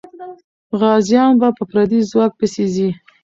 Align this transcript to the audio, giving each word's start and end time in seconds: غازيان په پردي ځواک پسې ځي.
غازيان 0.79 1.31
په 1.57 1.63
پردي 1.71 1.99
ځواک 2.11 2.31
پسې 2.39 2.63
ځي. 2.75 2.89